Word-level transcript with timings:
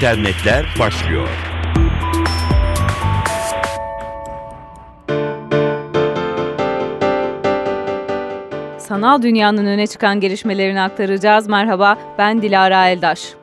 internetler 0.00 0.66
başlıyor. 0.78 1.28
Sanal 8.78 9.22
dünyanın 9.22 9.66
öne 9.66 9.86
çıkan 9.86 10.20
gelişmelerini 10.20 10.80
aktaracağız. 10.80 11.48
Merhaba, 11.48 11.98
ben 12.18 12.42
Dilara 12.42 12.88
Eldaş. 12.88 13.39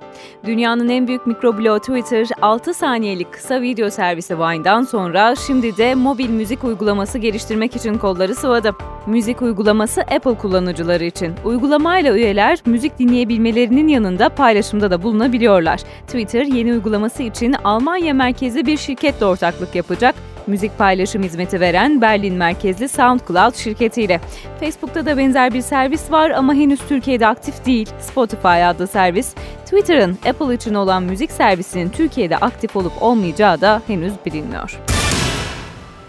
Dünyanın 0.47 0.89
en 0.89 1.07
büyük 1.07 1.27
mikrobloğu 1.27 1.79
Twitter, 1.79 2.27
6 2.41 2.73
saniyelik 2.73 3.33
kısa 3.33 3.61
video 3.61 3.89
servisi 3.89 4.39
Vine'dan 4.39 4.83
sonra 4.83 5.35
şimdi 5.35 5.77
de 5.77 5.95
mobil 5.95 6.29
müzik 6.29 6.63
uygulaması 6.63 7.17
geliştirmek 7.17 7.75
için 7.75 7.97
kolları 7.97 8.35
sıvadı. 8.35 8.71
Müzik 9.07 9.41
uygulaması 9.41 10.01
Apple 10.01 10.37
kullanıcıları 10.37 11.03
için. 11.03 11.35
Uygulamayla 11.43 12.13
üyeler 12.13 12.59
müzik 12.65 12.99
dinleyebilmelerinin 12.99 13.87
yanında 13.87 14.29
paylaşımda 14.29 14.91
da 14.91 15.03
bulunabiliyorlar. 15.03 15.79
Twitter 16.07 16.45
yeni 16.45 16.73
uygulaması 16.73 17.23
için 17.23 17.55
Almanya 17.63 18.13
merkezli 18.13 18.65
bir 18.65 18.77
şirketle 18.77 19.25
ortaklık 19.25 19.75
yapacak 19.75 20.15
müzik 20.47 20.77
paylaşım 20.77 21.23
hizmeti 21.23 21.59
veren 21.59 22.01
Berlin 22.01 22.33
merkezli 22.33 22.89
SoundCloud 22.89 23.55
şirketiyle. 23.55 24.21
Facebook'ta 24.59 25.05
da 25.05 25.17
benzer 25.17 25.53
bir 25.53 25.61
servis 25.61 26.11
var 26.11 26.29
ama 26.29 26.53
henüz 26.53 26.79
Türkiye'de 26.89 27.27
aktif 27.27 27.65
değil. 27.65 27.89
Spotify 28.01 28.47
adlı 28.47 28.87
servis, 28.87 29.33
Twitter'ın 29.65 30.17
Apple 30.29 30.55
için 30.55 30.73
olan 30.73 31.03
müzik 31.03 31.31
servisinin 31.31 31.89
Türkiye'de 31.89 32.37
aktif 32.37 32.75
olup 32.75 32.93
olmayacağı 33.01 33.61
da 33.61 33.81
henüz 33.87 34.13
bilinmiyor. 34.25 34.96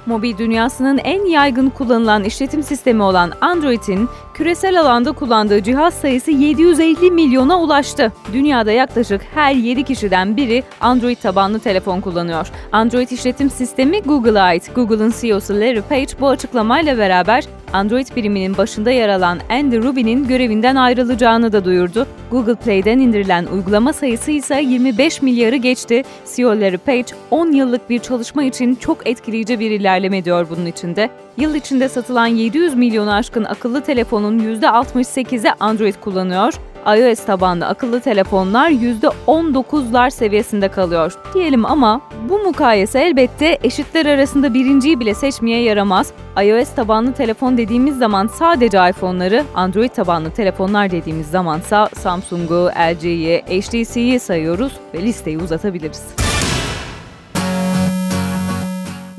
Mobil 0.08 0.38
dünyasının 0.38 0.98
en 0.98 1.26
yaygın 1.26 1.70
kullanılan 1.70 2.24
işletim 2.24 2.62
sistemi 2.62 3.02
olan 3.02 3.32
Android'in 3.40 4.08
küresel 4.34 4.80
alanda 4.80 5.12
kullandığı 5.12 5.62
cihaz 5.62 5.94
sayısı 5.94 6.30
750 6.30 7.10
milyona 7.10 7.60
ulaştı. 7.60 8.12
Dünyada 8.32 8.72
yaklaşık 8.72 9.20
her 9.34 9.54
7 9.54 9.84
kişiden 9.84 10.36
biri 10.36 10.64
Android 10.80 11.16
tabanlı 11.16 11.60
telefon 11.60 12.00
kullanıyor. 12.00 12.50
Android 12.72 13.08
işletim 13.10 13.50
sistemi 13.50 14.02
Google'a 14.02 14.42
ait. 14.42 14.74
Google'ın 14.74 15.14
CEO'su 15.20 15.54
Larry 15.54 15.82
Page 15.82 16.20
bu 16.20 16.28
açıklamayla 16.28 16.98
beraber 16.98 17.44
Android 17.72 18.06
biriminin 18.16 18.56
başında 18.56 18.90
yer 18.90 19.08
alan 19.08 19.38
Andy 19.50 19.76
Rubin'in 19.76 20.28
görevinden 20.28 20.76
ayrılacağını 20.76 21.52
da 21.52 21.64
duyurdu. 21.64 22.06
Google 22.30 22.54
Play'den 22.54 22.98
indirilen 22.98 23.46
uygulama 23.46 23.92
sayısı 23.92 24.30
ise 24.30 24.60
25 24.62 25.22
milyarı 25.22 25.56
geçti. 25.56 26.02
CEO 26.34 26.48
Larry 26.50 26.78
Page 26.78 27.06
10 27.30 27.52
yıllık 27.52 27.90
bir 27.90 27.98
çalışma 27.98 28.44
için 28.44 28.74
çok 28.74 29.06
etkileyici 29.06 29.60
bir 29.60 29.70
ilerleme 29.70 30.24
diyor 30.24 30.46
bunun 30.50 30.66
içinde. 30.66 31.10
Yıl 31.36 31.54
içinde 31.54 31.88
satılan 31.88 32.26
700 32.26 32.74
milyonu 32.74 33.12
aşkın 33.12 33.44
akıllı 33.44 33.80
telefonun 33.80 34.38
%68'i 34.38 35.52
Android 35.60 35.94
kullanıyor 35.94 36.54
iOS 36.86 37.24
tabanlı 37.24 37.66
akıllı 37.66 38.00
telefonlar 38.00 38.70
%19'lar 38.70 40.10
seviyesinde 40.10 40.68
kalıyor. 40.68 41.14
Diyelim 41.34 41.66
ama 41.66 42.00
bu 42.28 42.38
mukayese 42.38 43.00
elbette 43.00 43.58
eşitler 43.62 44.06
arasında 44.06 44.54
birinciyi 44.54 45.00
bile 45.00 45.14
seçmeye 45.14 45.62
yaramaz. 45.62 46.12
iOS 46.44 46.74
tabanlı 46.74 47.12
telefon 47.12 47.58
dediğimiz 47.58 47.98
zaman 47.98 48.26
sadece 48.26 48.78
iPhone'ları, 48.90 49.44
Android 49.54 49.90
tabanlı 49.90 50.30
telefonlar 50.30 50.90
dediğimiz 50.90 51.26
zamansa 51.30 51.88
Samsung'u, 51.94 52.70
LG'yi, 52.92 53.42
HTC'yi 53.42 54.20
sayıyoruz 54.20 54.72
ve 54.94 55.02
listeyi 55.02 55.38
uzatabiliriz. 55.38 56.27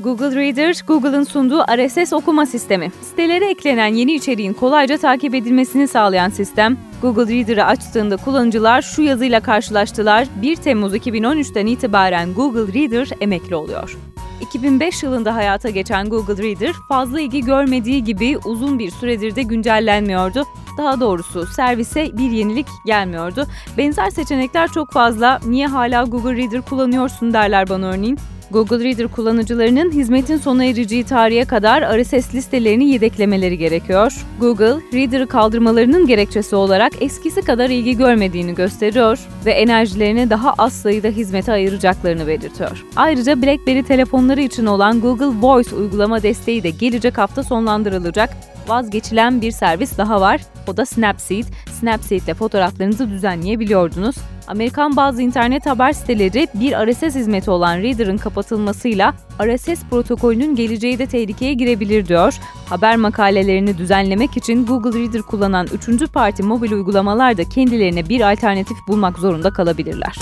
Google 0.02 0.36
Reader, 0.36 0.82
Google'ın 0.86 1.24
sunduğu 1.24 1.62
RSS 1.62 2.12
okuma 2.12 2.46
sistemi. 2.46 2.92
Sitelere 3.02 3.50
eklenen 3.50 3.94
yeni 3.94 4.12
içeriğin 4.12 4.52
kolayca 4.52 4.98
takip 4.98 5.34
edilmesini 5.34 5.88
sağlayan 5.88 6.30
sistem, 6.30 6.76
Google 7.02 7.34
Reader'ı 7.34 7.64
açtığında 7.64 8.16
kullanıcılar 8.16 8.82
şu 8.82 9.02
yazıyla 9.02 9.40
karşılaştılar. 9.40 10.26
1 10.42 10.56
Temmuz 10.56 10.94
2013'ten 10.94 11.66
itibaren 11.66 12.34
Google 12.34 12.80
Reader 12.80 13.08
emekli 13.20 13.56
oluyor. 13.56 13.96
2005 14.40 15.02
yılında 15.02 15.34
hayata 15.34 15.70
geçen 15.70 16.08
Google 16.08 16.42
Reader 16.42 16.72
fazla 16.88 17.20
ilgi 17.20 17.40
görmediği 17.40 18.04
gibi 18.04 18.38
uzun 18.44 18.78
bir 18.78 18.90
süredir 18.90 19.36
de 19.36 19.42
güncellenmiyordu. 19.42 20.44
Daha 20.78 21.00
doğrusu 21.00 21.46
servise 21.46 22.18
bir 22.18 22.30
yenilik 22.30 22.66
gelmiyordu. 22.86 23.46
Benzer 23.78 24.10
seçenekler 24.10 24.68
çok 24.68 24.92
fazla. 24.92 25.40
Niye 25.46 25.66
hala 25.66 26.04
Google 26.04 26.36
Reader 26.36 26.62
kullanıyorsun 26.62 27.32
derler 27.32 27.68
bana 27.68 27.86
örneğin. 27.86 28.18
Google 28.50 28.84
Reader 28.84 29.08
kullanıcılarının 29.08 29.90
hizmetin 29.92 30.36
sona 30.36 30.64
ereceği 30.64 31.04
tarihe 31.04 31.44
kadar 31.44 32.00
RSS 32.00 32.34
listelerini 32.34 32.90
yedeklemeleri 32.90 33.58
gerekiyor. 33.58 34.12
Google, 34.40 34.74
Reader'ı 34.94 35.26
kaldırmalarının 35.26 36.06
gerekçesi 36.06 36.56
olarak 36.56 36.92
eskisi 37.00 37.42
kadar 37.42 37.70
ilgi 37.70 37.96
görmediğini 37.96 38.54
gösteriyor 38.54 39.18
ve 39.46 39.50
enerjilerini 39.50 40.30
daha 40.30 40.54
az 40.58 40.72
sayıda 40.72 41.08
hizmete 41.08 41.52
ayıracaklarını 41.52 42.26
belirtiyor. 42.26 42.84
Ayrıca 42.96 43.42
BlackBerry 43.42 43.82
telefonları 43.82 44.40
için 44.40 44.66
olan 44.66 45.00
Google 45.00 45.46
Voice 45.46 45.76
uygulama 45.76 46.22
desteği 46.22 46.62
de 46.62 46.70
gelecek 46.70 47.18
hafta 47.18 47.42
sonlandırılacak 47.42 48.30
vazgeçilen 48.68 49.40
bir 49.40 49.50
servis 49.50 49.98
daha 49.98 50.20
var. 50.20 50.40
O 50.66 50.76
da 50.76 50.86
Snapseed. 50.86 51.44
Snapseed 51.80 52.22
ile 52.22 52.34
fotoğraflarınızı 52.34 53.10
düzenleyebiliyordunuz. 53.10 54.16
Amerikan 54.50 54.96
bazı 54.96 55.22
internet 55.22 55.66
haber 55.66 55.92
siteleri 55.92 56.48
bir 56.54 56.72
RSS 56.72 57.02
hizmeti 57.02 57.50
olan 57.50 57.78
Reader'ın 57.78 58.16
kapatılmasıyla 58.16 59.14
RSS 59.42 59.84
protokolünün 59.90 60.54
geleceği 60.54 60.98
de 60.98 61.06
tehlikeye 61.06 61.54
girebilir 61.54 62.08
diyor. 62.08 62.34
Haber 62.68 62.96
makalelerini 62.96 63.78
düzenlemek 63.78 64.36
için 64.36 64.66
Google 64.66 65.00
Reader 65.00 65.22
kullanan 65.22 65.66
üçüncü 65.74 66.06
parti 66.06 66.42
mobil 66.42 66.72
uygulamalar 66.72 67.36
da 67.36 67.44
kendilerine 67.44 68.08
bir 68.08 68.32
alternatif 68.32 68.76
bulmak 68.88 69.18
zorunda 69.18 69.50
kalabilirler. 69.50 70.14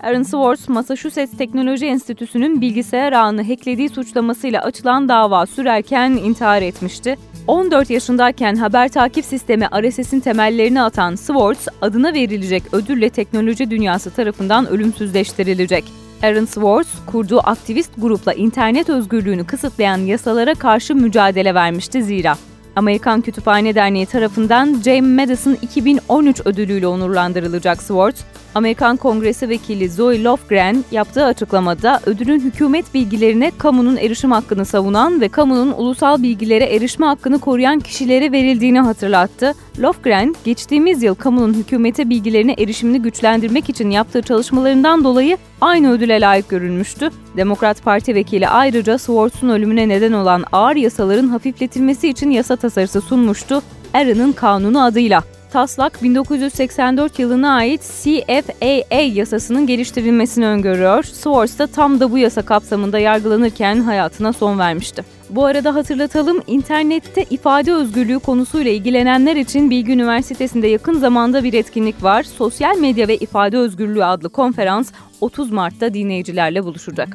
Aaron 0.00 0.22
Swartz, 0.22 0.68
Massachusetts 0.68 1.36
Teknoloji 1.38 1.86
Enstitüsü'nün 1.86 2.60
bilgisayar 2.60 3.12
ağını 3.12 3.42
hacklediği 3.42 3.88
suçlamasıyla 3.88 4.62
açılan 4.62 5.08
dava 5.08 5.46
sürerken 5.46 6.10
intihar 6.10 6.62
etmişti. 6.62 7.16
14 7.46 7.90
yaşındayken 7.90 8.56
haber 8.56 8.88
takip 8.88 9.24
sistemi 9.24 9.68
RSS'in 9.82 10.20
temellerini 10.20 10.82
atan 10.82 11.14
Swartz, 11.14 11.68
adına 11.82 12.14
verilecek 12.14 12.62
ödülle 12.72 13.10
teknoloji 13.10 13.70
dünyası 13.70 14.10
tarafından 14.10 14.66
ölümsüzleştirilecek. 14.68 15.84
Aaron 16.22 16.44
Swartz, 16.44 16.88
kurduğu 17.06 17.40
aktivist 17.48 17.90
grupla 17.98 18.32
internet 18.32 18.88
özgürlüğünü 18.88 19.46
kısıtlayan 19.46 19.98
yasalara 19.98 20.54
karşı 20.54 20.94
mücadele 20.94 21.54
vermişti 21.54 22.02
zira. 22.02 22.36
Amerikan 22.76 23.20
Kütüphane 23.20 23.74
Derneği 23.74 24.06
tarafından 24.06 24.82
James 24.84 25.26
Madison 25.26 25.56
2013 25.62 26.40
ödülüyle 26.44 26.86
onurlandırılacak 26.86 27.82
Swartz, 27.82 28.24
Amerikan 28.56 28.96
Kongresi 28.96 29.48
Vekili 29.48 29.90
Zoe 29.90 30.22
Lofgren 30.22 30.84
yaptığı 30.90 31.24
açıklamada 31.24 32.00
ödülün 32.06 32.40
hükümet 32.40 32.94
bilgilerine 32.94 33.52
kamunun 33.58 33.96
erişim 33.96 34.30
hakkını 34.30 34.64
savunan 34.64 35.20
ve 35.20 35.28
kamunun 35.28 35.72
ulusal 35.72 36.22
bilgilere 36.22 36.64
erişme 36.64 37.06
hakkını 37.06 37.38
koruyan 37.38 37.80
kişilere 37.80 38.32
verildiğini 38.32 38.80
hatırlattı. 38.80 39.54
Lofgren, 39.80 40.34
geçtiğimiz 40.44 41.02
yıl 41.02 41.14
kamunun 41.14 41.54
hükümete 41.54 42.10
bilgilerine 42.10 42.52
erişimini 42.58 43.02
güçlendirmek 43.02 43.68
için 43.70 43.90
yaptığı 43.90 44.22
çalışmalarından 44.22 45.04
dolayı 45.04 45.38
aynı 45.60 45.92
ödüle 45.92 46.20
layık 46.20 46.48
görülmüştü. 46.48 47.10
Demokrat 47.36 47.82
Parti 47.82 48.14
vekili 48.14 48.48
ayrıca 48.48 48.98
Swartz'un 48.98 49.48
ölümüne 49.48 49.88
neden 49.88 50.12
olan 50.12 50.44
ağır 50.52 50.76
yasaların 50.76 51.28
hafifletilmesi 51.28 52.08
için 52.08 52.30
yasa 52.30 52.56
tasarısı 52.56 53.00
sunmuştu. 53.00 53.62
Aaron'ın 53.94 54.32
kanunu 54.32 54.82
adıyla. 54.82 55.35
Taslak 55.52 56.02
1984 56.02 57.18
yılına 57.18 57.54
ait 57.54 57.82
CFAA 58.02 59.00
yasasının 59.00 59.66
geliştirilmesini 59.66 60.46
öngörüyor. 60.46 61.02
Swartz 61.02 61.58
da 61.58 61.66
tam 61.66 62.00
da 62.00 62.10
bu 62.10 62.18
yasa 62.18 62.42
kapsamında 62.42 62.98
yargılanırken 62.98 63.80
hayatına 63.80 64.32
son 64.32 64.58
vermişti. 64.58 65.04
Bu 65.30 65.44
arada 65.44 65.74
hatırlatalım, 65.74 66.42
internette 66.46 67.24
ifade 67.30 67.72
özgürlüğü 67.72 68.18
konusuyla 68.18 68.70
ilgilenenler 68.70 69.36
için 69.36 69.70
Bilgi 69.70 69.92
Üniversitesi'nde 69.92 70.66
yakın 70.66 70.98
zamanda 70.98 71.44
bir 71.44 71.52
etkinlik 71.52 72.02
var. 72.02 72.22
Sosyal 72.22 72.78
medya 72.78 73.08
ve 73.08 73.16
ifade 73.16 73.58
özgürlüğü 73.58 74.04
adlı 74.04 74.28
konferans 74.28 74.92
30 75.20 75.50
Mart'ta 75.50 75.94
dinleyicilerle 75.94 76.64
buluşacak. 76.64 77.08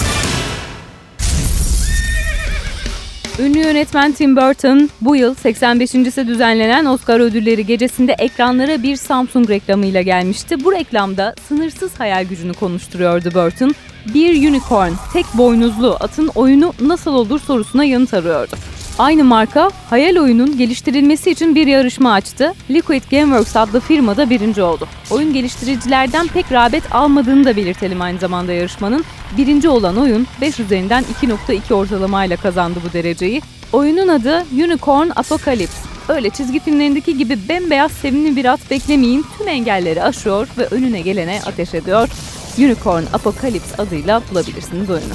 Ünlü 3.41 3.59
yönetmen 3.59 4.11
Tim 4.11 4.35
Burton 4.35 4.89
bu 5.01 5.15
yıl 5.15 5.35
85.si 5.35 6.27
düzenlenen 6.27 6.85
Oscar 6.85 7.19
ödülleri 7.19 7.65
gecesinde 7.65 8.15
ekranlara 8.19 8.83
bir 8.83 8.95
Samsung 8.95 9.49
reklamıyla 9.49 10.01
gelmişti. 10.01 10.63
Bu 10.63 10.71
reklamda 10.71 11.35
sınırsız 11.47 11.99
hayal 11.99 12.25
gücünü 12.25 12.53
konuşturuyordu 12.53 13.33
Burton. 13.33 13.75
Bir 14.13 14.49
unicorn, 14.49 14.91
tek 15.13 15.25
boynuzlu 15.33 15.97
atın 15.99 16.27
oyunu 16.35 16.73
nasıl 16.81 17.13
olur 17.13 17.39
sorusuna 17.39 17.83
yanıt 17.83 18.13
arıyordu. 18.13 18.55
Aynı 18.99 19.23
marka 19.23 19.71
hayal 19.89 20.15
oyunun 20.15 20.57
geliştirilmesi 20.57 21.31
için 21.31 21.55
bir 21.55 21.67
yarışma 21.67 22.13
açtı. 22.13 22.53
Liquid 22.69 23.03
Gameworks 23.11 23.55
adlı 23.55 23.79
firma 23.79 24.17
da 24.17 24.29
birinci 24.29 24.61
oldu. 24.61 24.87
Oyun 25.11 25.33
geliştiricilerden 25.33 26.27
pek 26.27 26.51
rağbet 26.51 26.95
almadığını 26.95 27.45
da 27.45 27.55
belirtelim 27.55 28.01
aynı 28.01 28.19
zamanda 28.19 28.53
yarışmanın. 28.53 29.05
Birinci 29.37 29.69
olan 29.69 29.97
oyun 29.97 30.27
5 30.41 30.59
üzerinden 30.59 31.03
2.2 31.21 31.73
ortalamayla 31.73 32.37
kazandı 32.37 32.79
bu 32.89 32.93
dereceyi. 32.93 33.41
Oyunun 33.73 34.07
adı 34.07 34.45
Unicorn 34.53 35.09
Apocalypse. 35.15 35.91
Öyle 36.09 36.29
çizgi 36.29 36.59
filmlerindeki 36.59 37.17
gibi 37.17 37.37
bembeyaz 37.49 37.91
sevimli 37.91 38.35
bir 38.35 38.45
at 38.45 38.71
beklemeyin 38.71 39.25
tüm 39.37 39.47
engelleri 39.47 40.03
aşıyor 40.03 40.47
ve 40.57 40.65
önüne 40.65 41.01
gelene 41.01 41.39
ateş 41.45 41.73
ediyor. 41.73 42.09
Unicorn 42.57 43.03
Apocalypse 43.13 43.75
adıyla 43.77 44.21
bulabilirsiniz 44.31 44.89
oyunu. 44.89 45.13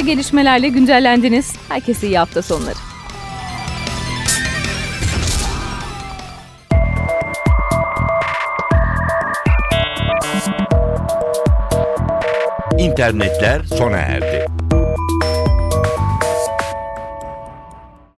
ve 0.00 0.04
gelişmelerle 0.04 0.68
güncellendiniz. 0.68 1.56
Herkese 1.68 2.06
iyi 2.06 2.18
hafta 2.18 2.42
sonları. 2.42 2.74
İnternetler 12.78 13.62
sona 13.64 13.96
erdi. 13.96 14.59